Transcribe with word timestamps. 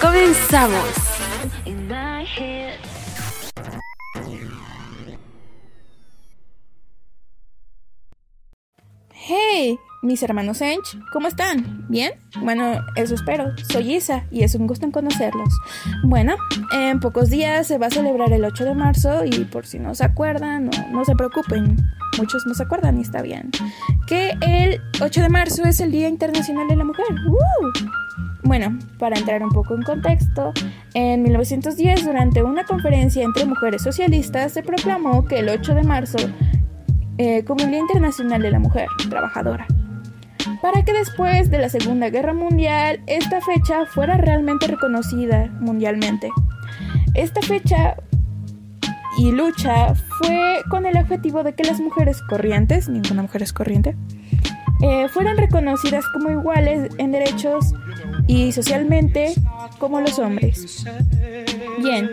Comenzamos. 0.00 1.10
Hey, 9.12 9.78
mis 10.02 10.22
hermanos 10.22 10.60
Ench, 10.62 10.98
¿cómo 11.12 11.28
están? 11.28 11.86
¿Bien? 11.88 12.12
Bueno, 12.40 12.80
eso 12.96 13.14
espero. 13.14 13.52
Soy 13.70 13.96
Isa 13.96 14.24
y 14.30 14.42
es 14.42 14.54
un 14.54 14.66
gusto 14.66 14.90
conocerlos. 14.90 15.54
Bueno, 16.02 16.34
en 16.72 16.98
pocos 17.00 17.28
días 17.28 17.66
se 17.66 17.76
va 17.76 17.88
a 17.88 17.90
celebrar 17.90 18.32
el 18.32 18.44
8 18.44 18.64
de 18.64 18.74
marzo 18.74 19.24
y 19.24 19.44
por 19.44 19.66
si 19.66 19.78
no 19.78 19.94
se 19.94 20.04
acuerdan, 20.04 20.66
no, 20.66 20.88
no 20.90 21.04
se 21.04 21.14
preocupen. 21.14 21.76
Muchos 22.16 22.46
no 22.46 22.54
se 22.54 22.62
acuerdan 22.62 22.98
y 22.98 23.02
está 23.02 23.20
bien. 23.22 23.50
Que 24.06 24.34
el 24.40 24.80
8 25.00 25.20
de 25.20 25.28
marzo 25.28 25.64
es 25.64 25.80
el 25.80 25.92
Día 25.92 26.08
Internacional 26.08 26.66
de 26.68 26.76
la 26.76 26.84
Mujer. 26.84 27.06
Bueno, 28.42 28.78
para 28.98 29.18
entrar 29.18 29.42
un 29.42 29.50
poco 29.50 29.74
en 29.74 29.82
contexto, 29.82 30.52
en 30.94 31.22
1910, 31.22 32.04
durante 32.04 32.42
una 32.42 32.64
conferencia 32.64 33.22
entre 33.22 33.44
mujeres 33.44 33.82
socialistas, 33.82 34.52
se 34.52 34.62
proclamó 34.62 35.24
que 35.24 35.40
el 35.40 35.48
8 35.48 35.74
de 35.74 35.82
marzo 35.82 36.18
eh, 37.22 37.44
como 37.44 37.62
el 37.64 37.70
Día 37.70 37.80
Internacional 37.80 38.40
de 38.40 38.50
la 38.50 38.58
Mujer 38.58 38.88
Trabajadora, 39.10 39.66
para 40.62 40.82
que 40.86 40.94
después 40.94 41.50
de 41.50 41.58
la 41.58 41.68
Segunda 41.68 42.08
Guerra 42.08 42.32
Mundial 42.32 43.02
esta 43.06 43.42
fecha 43.42 43.84
fuera 43.84 44.16
realmente 44.16 44.66
reconocida 44.66 45.48
mundialmente. 45.60 46.30
Esta 47.12 47.42
fecha 47.42 47.96
y 49.18 49.32
lucha 49.32 49.94
fue 49.94 50.62
con 50.70 50.86
el 50.86 50.96
objetivo 50.96 51.42
de 51.42 51.54
que 51.54 51.64
las 51.64 51.78
mujeres 51.78 52.22
corrientes, 52.22 52.88
ninguna 52.88 53.20
mujer 53.20 53.42
es 53.42 53.52
corriente, 53.52 53.96
eh, 54.82 55.08
fueran 55.08 55.36
reconocidas 55.36 56.06
como 56.14 56.30
iguales 56.30 56.90
en 56.96 57.12
derechos 57.12 57.74
y 58.30 58.52
socialmente 58.52 59.34
como 59.80 60.00
los 60.00 60.20
hombres. 60.20 60.84
Bien, 61.82 62.10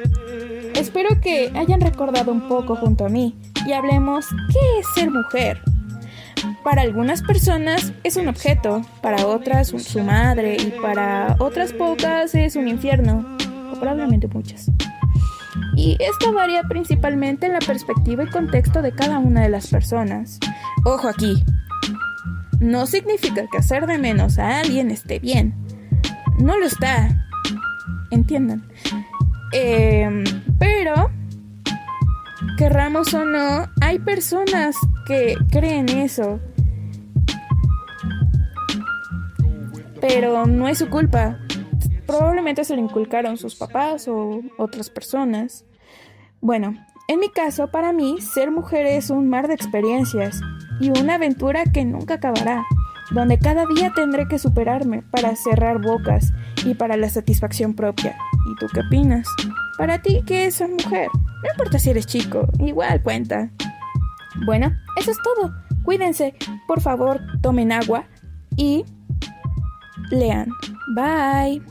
espero 0.75 1.21
que 1.21 1.51
hayan 1.55 1.79
recordado 1.79 2.31
un 2.31 2.47
poco 2.47 2.75
junto 2.75 3.05
a 3.05 3.09
mí 3.09 3.37
y 3.67 3.73
hablemos 3.73 4.25
qué 4.51 4.79
es 4.79 4.87
ser 4.95 5.11
mujer. 5.11 5.61
Para 6.63 6.81
algunas 6.81 7.21
personas 7.21 7.93
es 8.03 8.17
un 8.17 8.29
objeto, 8.29 8.81
para 9.01 9.27
otras 9.27 9.67
su 9.67 9.99
madre 9.99 10.57
y 10.59 10.73
para 10.81 11.35
otras 11.37 11.71
pocas 11.71 12.33
es 12.33 12.55
un 12.55 12.67
infierno, 12.67 13.37
o 13.71 13.79
probablemente 13.79 14.27
muchas. 14.27 14.71
Y 15.75 15.97
esto 15.99 16.33
varía 16.33 16.63
principalmente 16.63 17.45
en 17.45 17.53
la 17.53 17.59
perspectiva 17.59 18.23
y 18.23 18.27
contexto 18.27 18.81
de 18.81 18.91
cada 18.91 19.19
una 19.19 19.43
de 19.43 19.49
las 19.49 19.67
personas. 19.67 20.39
Ojo 20.83 21.09
aquí, 21.09 21.43
no 22.59 22.87
significa 22.87 23.45
que 23.51 23.59
hacer 23.59 23.85
de 23.85 23.99
menos 23.99 24.39
a 24.39 24.59
alguien 24.59 24.89
esté 24.89 25.19
bien. 25.19 25.66
No 26.37 26.57
lo 26.57 26.65
está. 26.65 27.09
Entiendan. 28.11 28.63
Em, 29.53 30.23
pero, 30.59 31.09
querramos 32.57 33.13
o 33.13 33.25
no, 33.25 33.65
hay 33.81 33.99
personas 33.99 34.75
que 35.05 35.35
creen 35.51 35.89
eso. 35.89 36.39
Pero 39.99 40.45
no 40.45 40.67
es 40.67 40.77
su 40.77 40.89
culpa. 40.89 41.39
Probablemente 42.05 42.63
se 42.63 42.75
lo 42.75 42.81
inculcaron 42.81 43.37
sus 43.37 43.55
papás 43.55 44.07
o 44.07 44.41
otras 44.57 44.89
personas. 44.89 45.65
Bueno, 46.39 46.75
en 47.07 47.19
mi 47.19 47.29
caso, 47.29 47.69
para 47.71 47.93
mí, 47.93 48.21
ser 48.21 48.51
mujer 48.51 48.85
es 48.85 49.09
un 49.09 49.29
mar 49.29 49.47
de 49.47 49.53
experiencias 49.53 50.41
y 50.79 50.89
una 50.89 51.15
aventura 51.15 51.63
que 51.63 51.85
nunca 51.85 52.15
acabará, 52.15 52.65
donde 53.11 53.39
cada 53.39 53.65
día 53.65 53.91
tendré 53.93 54.27
que 54.27 54.39
superarme 54.39 55.03
para 55.11 55.35
cerrar 55.35 55.81
bocas 55.81 56.33
y 56.65 56.73
para 56.73 56.97
la 56.97 57.09
satisfacción 57.09 57.73
propia. 57.73 58.17
¿Y 58.51 58.55
tú 58.55 58.67
qué 58.73 58.81
opinas? 58.81 59.27
Para 59.77 60.01
ti, 60.01 60.23
¿qué 60.25 60.47
es 60.47 60.55
ser 60.55 60.69
mujer? 60.69 61.09
No 61.13 61.49
importa 61.51 61.79
si 61.79 61.89
eres 61.89 62.07
chico, 62.07 62.47
igual 62.59 63.01
cuenta. 63.01 63.49
Bueno, 64.45 64.71
eso 64.99 65.11
es 65.11 65.17
todo. 65.21 65.53
Cuídense, 65.83 66.35
por 66.65 66.81
favor, 66.81 67.21
tomen 67.41 67.71
agua 67.71 68.05
y 68.55 68.83
lean. 70.09 70.49
Bye. 70.95 71.61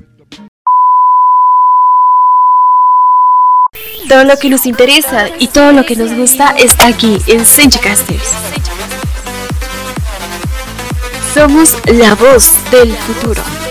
Todo 4.09 4.25
lo 4.25 4.37
que 4.37 4.49
nos 4.49 4.67
interesa 4.67 5.27
y 5.39 5.49
todo 5.49 5.73
lo 5.73 5.85
que 5.85 5.97
nos 5.97 6.15
gusta 6.15 6.51
está 6.51 6.87
aquí 6.87 7.19
en 7.27 7.45
Senchicasters. 7.45 8.76
Somos 11.37 11.77
la 11.93 12.15
voz 12.15 12.55
del 12.71 12.97
futuro. 12.97 13.66